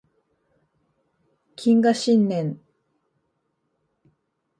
[1.55, 2.59] 謹賀新年